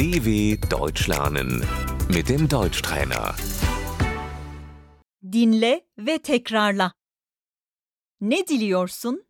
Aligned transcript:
DW 0.00 0.56
Deutsch 0.70 1.08
lernen 1.08 1.60
mit 2.08 2.30
dem 2.30 2.48
Deutschtrainer. 2.48 3.36
Dinle 5.22 5.86
ve 5.98 6.22
tekrarla. 6.22 6.94
Ne 8.20 8.46
diliyorsun? 8.48 9.26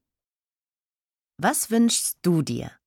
Was 1.43 1.71
wünschst 1.71 2.25
du 2.25 2.47
dir? 2.47 2.81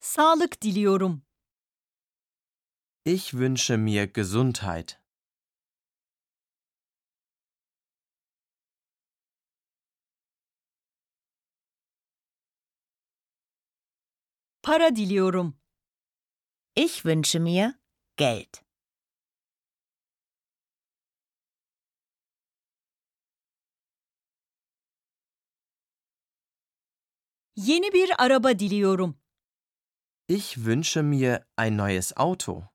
Sağlık 0.00 0.62
diliyorum. 0.62 1.22
Ich 3.04 3.30
wünsche 3.30 3.76
mir 3.76 4.06
Gesundheit. 4.06 4.99
Para 14.62 14.96
diliyorum. 14.96 15.56
Ich 16.76 17.02
wünsche 17.04 17.40
mir 17.40 17.74
Geld. 18.16 18.62
Yeni 27.56 27.92
bir 27.92 28.24
araba 28.24 28.58
diliyorum. 28.58 29.18
Ich 30.28 30.54
wünsche 30.56 31.02
mir 31.02 31.46
ein 31.56 31.76
neues 31.76 32.16
Auto. 32.16 32.68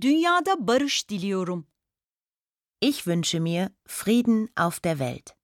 Dünyada 0.00 0.66
barış 0.66 1.08
diliyorum. 1.10 1.71
Ich 2.84 3.06
wünsche 3.06 3.38
mir 3.38 3.70
Frieden 3.86 4.50
auf 4.56 4.80
der 4.80 4.98
Welt. 4.98 5.36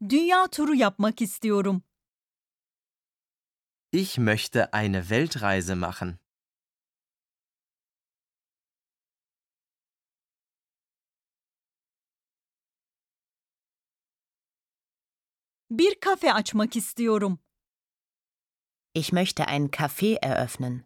Dünya 0.00 0.48
turu 0.48 0.72
yapmak 0.72 1.20
istiyorum. 1.20 1.82
Ich 3.90 4.16
möchte 4.16 4.72
eine 4.72 5.10
Weltreise 5.10 5.76
machen. 5.76 6.21
Bir 15.78 16.00
kafe 16.00 16.32
açmak 16.32 16.76
istiyorum. 16.76 17.38
Ich 18.94 19.12
möchte 19.12 19.46
ein 19.48 19.70
Café 19.70 20.18
eröffnen. 20.22 20.84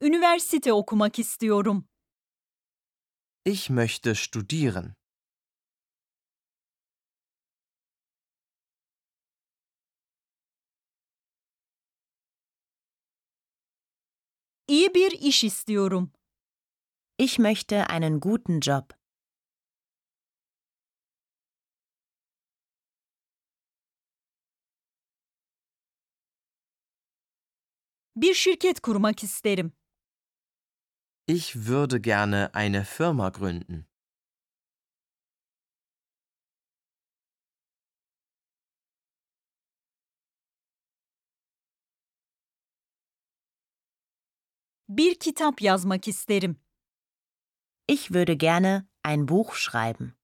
Üniversite 0.00 0.72
okumak 0.72 1.18
istiyorum. 1.18 1.88
Ich 3.44 3.70
möchte 3.70 4.14
studieren. 4.14 4.97
İyi 14.68 14.94
bir 14.94 15.10
iş 15.12 15.44
istiyorum. 15.44 16.12
Ich 17.18 17.38
möchte 17.38 17.76
einen 17.88 18.20
guten 18.20 18.60
Job. 18.60 18.90
Bir 28.16 28.34
şirket 28.34 28.80
kurmak 28.80 29.22
isterim. 29.24 29.72
Ich 31.28 31.54
würde 31.56 31.98
gerne 31.98 32.50
eine 32.54 32.84
Firma 32.84 33.28
gründen. 33.28 33.87
Bir 44.88 45.14
kitap 45.14 45.62
yazmak 45.62 46.08
isterim. 46.08 46.56
Ich 47.86 48.10
würde 48.10 48.36
gerne 48.36 48.88
ein 49.02 49.26
Buch 49.28 49.54
schreiben. 49.54 50.14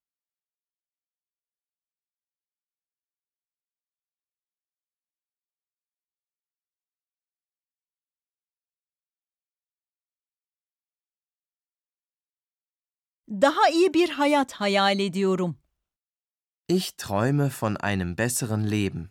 Daha 13.28 13.68
iyi 13.68 13.94
bir 13.94 14.08
hayat 14.08 14.52
hayal 14.52 14.98
ediyorum. 15.00 15.56
Ich 16.68 16.96
träume 16.96 17.50
von 17.50 17.76
einem 17.76 18.16
besseren 18.16 18.64
Leben. 18.64 19.10